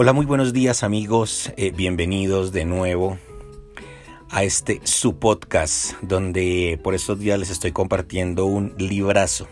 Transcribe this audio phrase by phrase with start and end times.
[0.00, 3.18] Hola, muy buenos días amigos, eh, bienvenidos de nuevo
[4.30, 9.48] a este su podcast donde por estos días les estoy compartiendo un librazo,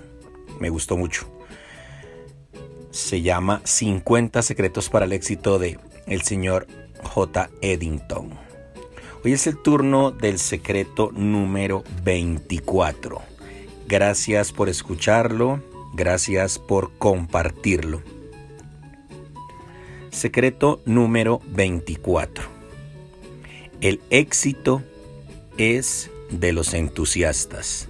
[0.60, 1.28] me gustó mucho.
[2.92, 6.68] Se llama 50 secretos para el éxito de el señor
[7.02, 7.50] J.
[7.60, 8.30] Eddington.
[9.24, 13.20] Hoy es el turno del secreto número 24.
[13.88, 15.60] Gracias por escucharlo,
[15.92, 18.00] gracias por compartirlo.
[20.16, 22.42] Secreto número 24.
[23.82, 24.82] El éxito
[25.58, 27.86] es de los entusiastas.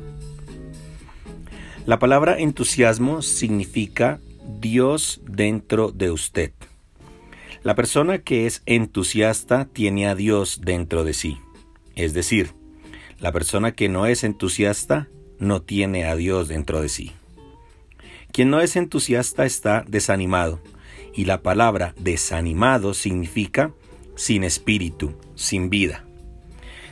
[1.86, 4.18] La palabra entusiasmo significa
[4.58, 6.50] Dios dentro de usted.
[7.62, 11.38] La persona que es entusiasta tiene a Dios dentro de sí.
[11.94, 12.54] Es decir,
[13.20, 15.06] la persona que no es entusiasta
[15.38, 17.12] no tiene a Dios dentro de sí.
[18.32, 20.58] Quien no es entusiasta está desanimado,
[21.16, 23.72] y la palabra desanimado significa
[24.14, 26.04] sin espíritu, sin vida.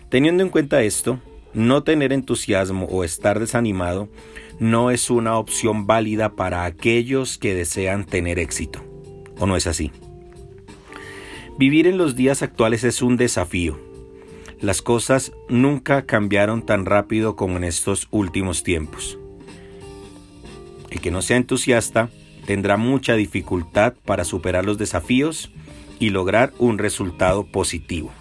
[0.09, 1.21] Teniendo en cuenta esto,
[1.53, 4.09] no tener entusiasmo o estar desanimado
[4.59, 8.83] no es una opción válida para aquellos que desean tener éxito.
[9.39, 9.93] ¿O no es así?
[11.59, 13.79] Vivir en los días actuales es un desafío.
[14.61, 19.19] Las cosas nunca cambiaron tan rápido como en estos últimos tiempos.
[20.91, 22.09] El que no sea entusiasta
[22.47, 25.51] tendrá mucha dificultad para superar los desafíos
[25.99, 28.13] y lograr un resultado positivo.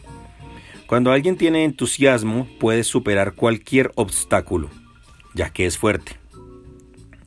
[0.88, 4.69] Cuando alguien tiene entusiasmo puede superar cualquier obstáculo,
[5.33, 6.17] ya que es fuerte.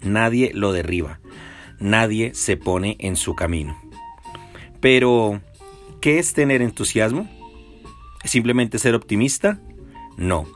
[0.03, 1.21] Nadie lo derriba,
[1.81, 3.77] nadie se pone en su camino.
[4.81, 5.41] Pero,
[6.01, 7.29] ¿qué es tener entusiasmo?
[8.23, 9.61] ¿Es simplemente ser optimista?
[10.17, 10.47] No.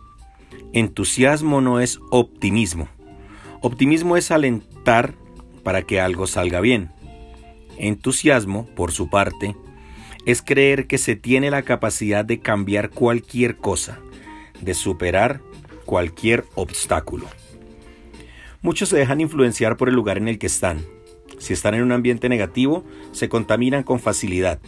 [0.72, 2.88] Entusiasmo no es optimismo.
[3.60, 5.14] Optimismo es alentar
[5.62, 6.90] para que algo salga bien.
[7.78, 9.56] Entusiasmo, por su parte,
[10.26, 13.98] es creer que se tiene la capacidad de cambiar cualquier cosa,
[14.60, 15.40] de superar
[15.86, 17.26] cualquier obstáculo.
[18.62, 20.84] Muchos se dejan influenciar por el lugar en el que están.
[21.38, 24.60] Si están en un ambiente negativo, se contaminan con facilidad.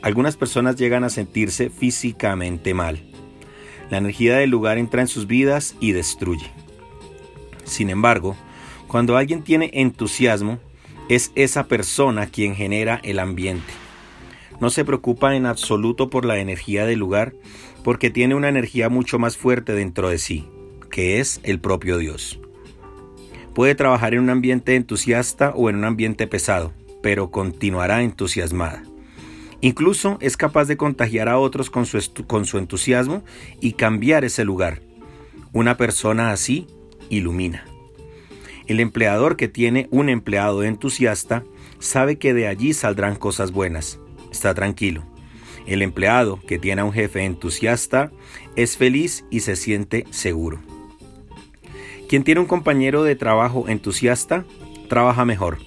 [0.00, 3.02] Algunas personas llegan a sentirse físicamente mal.
[3.90, 6.50] La energía del lugar entra en sus vidas y destruye.
[7.64, 8.34] Sin embargo,
[8.92, 10.58] cuando alguien tiene entusiasmo,
[11.08, 13.72] es esa persona quien genera el ambiente.
[14.60, 17.32] No se preocupa en absoluto por la energía del lugar,
[17.84, 20.46] porque tiene una energía mucho más fuerte dentro de sí,
[20.90, 22.38] que es el propio Dios.
[23.54, 28.82] Puede trabajar en un ambiente entusiasta o en un ambiente pesado, pero continuará entusiasmada.
[29.62, 33.24] Incluso es capaz de contagiar a otros con su, con su entusiasmo
[33.58, 34.82] y cambiar ese lugar.
[35.54, 36.66] Una persona así
[37.08, 37.71] ilumina.
[38.66, 41.44] El empleador que tiene un empleado entusiasta
[41.78, 43.98] sabe que de allí saldrán cosas buenas.
[44.30, 45.04] Está tranquilo.
[45.66, 48.10] El empleado que tiene a un jefe entusiasta
[48.56, 50.60] es feliz y se siente seguro.
[52.08, 54.44] Quien tiene un compañero de trabajo entusiasta
[54.88, 55.58] trabaja mejor.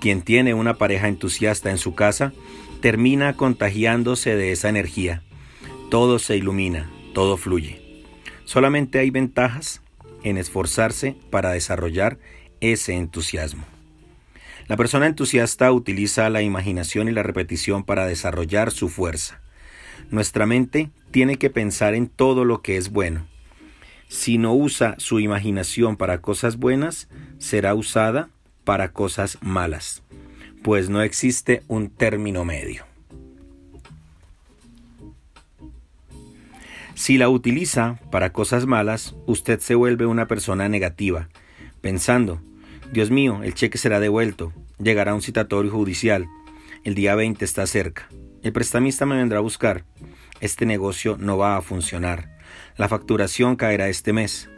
[0.00, 2.32] Quien tiene una pareja entusiasta en su casa
[2.80, 5.22] termina contagiándose de esa energía.
[5.90, 7.80] Todo se ilumina, todo fluye.
[8.44, 9.80] Solamente hay ventajas
[10.24, 12.18] en esforzarse para desarrollar
[12.60, 13.64] ese entusiasmo.
[14.66, 19.40] La persona entusiasta utiliza la imaginación y la repetición para desarrollar su fuerza.
[20.10, 23.26] Nuestra mente tiene que pensar en todo lo que es bueno.
[24.08, 27.08] Si no usa su imaginación para cosas buenas,
[27.38, 28.30] será usada
[28.64, 30.02] para cosas malas,
[30.62, 32.93] pues no existe un término medio.
[36.94, 41.28] Si la utiliza para cosas malas, usted se vuelve una persona negativa,
[41.80, 42.40] pensando,
[42.92, 46.26] Dios mío, el cheque será devuelto, llegará un citatorio judicial,
[46.84, 48.08] el día 20 está cerca,
[48.42, 49.84] el prestamista me vendrá a buscar,
[50.40, 52.38] este negocio no va a funcionar,
[52.76, 54.48] la facturación caerá este mes.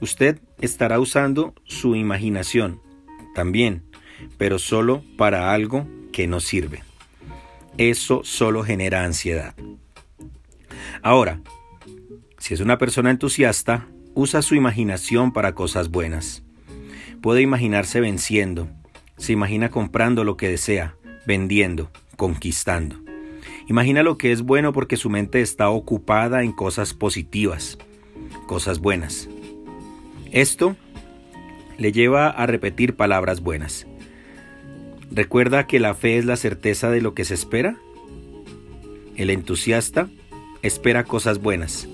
[0.00, 2.80] Usted estará usando su imaginación,
[3.34, 3.84] también,
[4.38, 6.82] pero solo para algo que no sirve.
[7.78, 9.54] Eso solo genera ansiedad.
[11.02, 11.40] Ahora,
[12.38, 16.44] si es una persona entusiasta, usa su imaginación para cosas buenas.
[17.20, 18.68] Puede imaginarse venciendo,
[19.16, 20.96] se imagina comprando lo que desea,
[21.26, 22.96] vendiendo, conquistando.
[23.66, 27.78] Imagina lo que es bueno porque su mente está ocupada en cosas positivas,
[28.46, 29.28] cosas buenas.
[30.32, 30.76] Esto
[31.78, 33.86] le lleva a repetir palabras buenas.
[35.10, 37.76] ¿Recuerda que la fe es la certeza de lo que se espera?
[39.16, 40.08] El entusiasta
[40.64, 41.86] espera cosas buenas.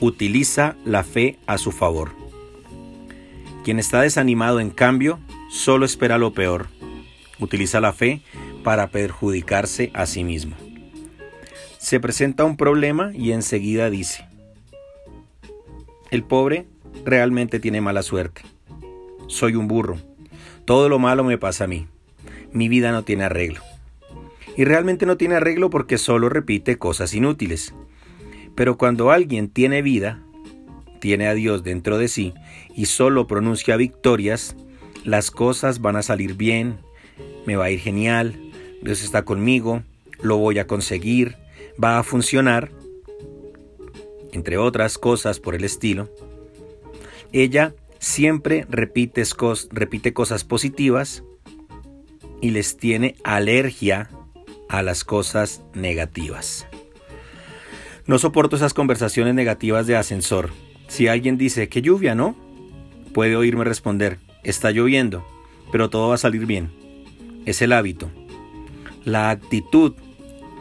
[0.00, 2.12] Utiliza la fe a su favor.
[3.64, 5.18] Quien está desanimado, en cambio,
[5.50, 6.68] solo espera lo peor.
[7.40, 8.22] Utiliza la fe
[8.62, 10.54] para perjudicarse a sí mismo.
[11.78, 14.26] Se presenta un problema y enseguida dice,
[16.10, 16.66] el pobre
[17.04, 18.42] realmente tiene mala suerte.
[19.26, 19.98] Soy un burro.
[20.64, 21.88] Todo lo malo me pasa a mí.
[22.52, 23.60] Mi vida no tiene arreglo.
[24.56, 27.74] Y realmente no tiene arreglo porque solo repite cosas inútiles.
[28.54, 30.20] Pero cuando alguien tiene vida,
[31.00, 32.32] tiene a Dios dentro de sí
[32.74, 34.56] y solo pronuncia victorias,
[35.04, 36.78] las cosas van a salir bien,
[37.46, 38.34] me va a ir genial,
[38.82, 39.82] Dios está conmigo,
[40.20, 41.36] lo voy a conseguir,
[41.82, 42.70] va a funcionar,
[44.32, 46.08] entre otras cosas por el estilo.
[47.32, 49.22] Ella siempre repite,
[49.70, 51.24] repite cosas positivas
[52.40, 54.10] y les tiene alergia
[54.68, 56.66] a las cosas negativas.
[58.06, 60.50] No soporto esas conversaciones negativas de ascensor.
[60.88, 62.36] Si alguien dice que lluvia, ¿no?
[63.14, 65.26] Puede oírme responder, está lloviendo,
[65.72, 66.70] pero todo va a salir bien.
[67.46, 68.10] Es el hábito.
[69.04, 69.94] La actitud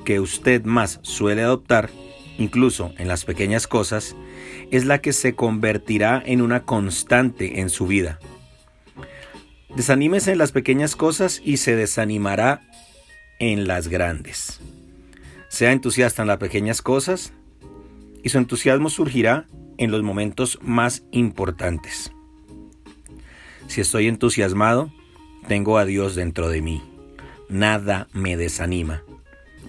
[0.06, 1.90] que usted más suele adoptar,
[2.38, 4.16] incluso en las pequeñas cosas,
[4.72, 8.19] es la que se convertirá en una constante en su vida.
[9.75, 12.62] Desanímese en las pequeñas cosas y se desanimará
[13.40, 14.62] en las grandes.
[15.54, 17.32] Sea entusiasta en las pequeñas cosas
[18.24, 19.46] y su entusiasmo surgirá
[19.78, 22.12] en los momentos más importantes.
[23.68, 24.92] Si estoy entusiasmado,
[25.48, 26.82] tengo a Dios dentro de mí.
[27.50, 29.04] Nada me desanima.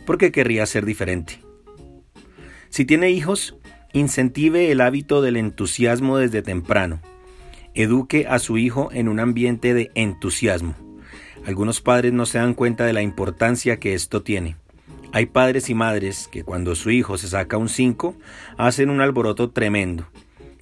[0.07, 1.43] porque querría ser diferente?
[2.71, 3.59] Si tiene hijos,
[3.93, 7.03] incentive el hábito del entusiasmo desde temprano.
[7.75, 10.77] Eduque a su hijo en un ambiente de entusiasmo.
[11.45, 14.57] Algunos padres no se dan cuenta de la importancia que esto tiene.
[15.15, 18.17] Hay padres y madres que cuando su hijo se saca un 5
[18.59, 20.09] hacen un alboroto tremendo,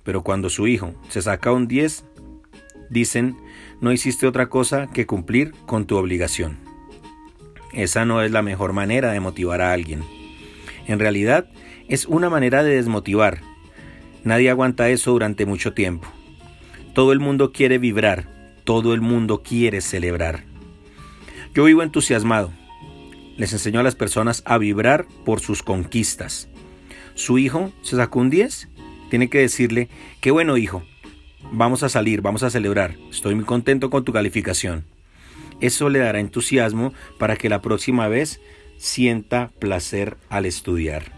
[0.05, 2.05] pero cuando su hijo se saca un 10
[2.91, 3.39] dicen
[3.81, 6.59] no hiciste otra cosa que cumplir con tu obligación.
[7.73, 10.05] Esa no es la mejor manera de motivar a alguien.
[10.87, 11.49] En realidad
[11.89, 13.41] es una manera de desmotivar.
[14.23, 16.09] Nadie aguanta eso durante mucho tiempo.
[16.93, 18.29] Todo el mundo quiere vibrar,
[18.65, 20.45] todo el mundo quiere celebrar.
[21.55, 22.53] Yo vivo entusiasmado,
[23.37, 26.49] les enseñó a las personas a vibrar por sus conquistas.
[27.15, 28.69] Su hijo se sacó un 10,
[29.11, 29.89] tiene que decirle,
[30.21, 30.83] qué bueno hijo,
[31.51, 34.85] vamos a salir, vamos a celebrar, estoy muy contento con tu calificación.
[35.61, 38.41] Eso le dará entusiasmo para que la próxima vez
[38.79, 41.13] sienta placer al estudiar.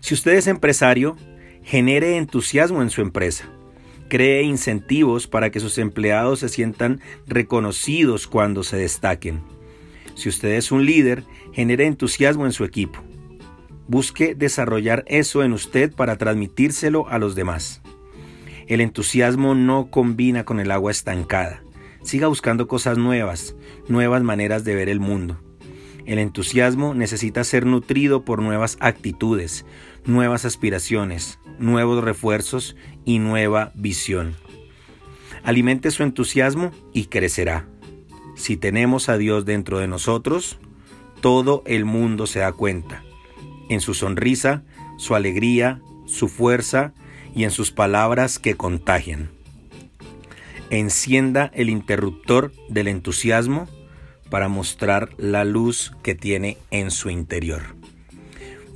[0.00, 1.16] Si usted es empresario,
[1.62, 3.48] genere entusiasmo en su empresa.
[4.08, 9.40] Cree incentivos para que sus empleados se sientan reconocidos cuando se destaquen.
[10.14, 13.02] Si usted es un líder, genere entusiasmo en su equipo.
[13.88, 17.82] Busque desarrollar eso en usted para transmitírselo a los demás.
[18.66, 21.62] El entusiasmo no combina con el agua estancada.
[22.02, 23.54] Siga buscando cosas nuevas,
[23.88, 25.38] nuevas maneras de ver el mundo.
[26.06, 29.64] El entusiasmo necesita ser nutrido por nuevas actitudes,
[30.04, 34.34] nuevas aspiraciones, nuevos refuerzos y nueva visión.
[35.44, 37.68] Alimente su entusiasmo y crecerá.
[38.34, 40.58] Si tenemos a Dios dentro de nosotros,
[41.20, 43.04] todo el mundo se da cuenta.
[43.68, 44.62] En su sonrisa,
[44.98, 46.92] su alegría, su fuerza
[47.34, 49.30] y en sus palabras que contagian.
[50.70, 53.68] Encienda el interruptor del entusiasmo
[54.30, 57.76] para mostrar la luz que tiene en su interior.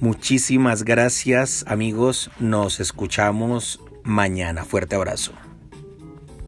[0.01, 4.65] Muchísimas gracias amigos, nos escuchamos mañana.
[4.65, 5.33] Fuerte abrazo.